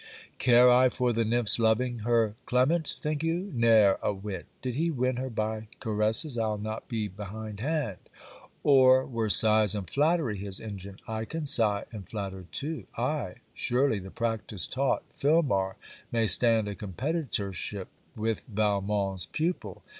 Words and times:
Care 0.39 0.67
I 0.71 0.89
for 0.89 1.13
the 1.13 1.23
nymph's 1.23 1.59
loving 1.59 1.99
her 1.99 2.33
Clement, 2.47 2.95
think 3.01 3.21
you? 3.21 3.51
ne'er 3.53 3.99
a 4.01 4.11
whit! 4.11 4.47
Did 4.63 4.73
he 4.73 4.89
win 4.89 5.17
her 5.17 5.29
by 5.29 5.67
caresses, 5.79 6.39
I'll 6.39 6.57
not 6.57 6.87
be 6.87 7.07
behind 7.07 7.59
hand. 7.59 7.97
Or 8.63 9.05
were 9.05 9.29
sighs 9.29 9.75
and 9.75 9.87
flattery 9.87 10.39
his 10.39 10.59
engine, 10.59 10.97
I 11.07 11.25
can 11.25 11.45
sigh 11.45 11.85
and 11.91 12.09
flatter 12.09 12.47
too. 12.51 12.87
Aye, 12.97 13.35
surely 13.53 13.99
the 13.99 14.09
practice 14.09 14.65
taught 14.65 15.03
Filmar 15.13 15.75
may 16.11 16.25
stand 16.25 16.67
a 16.67 16.73
competitorship 16.73 17.87
with 18.15 18.47
Valmont's 18.47 19.27
pupil. 19.27 19.83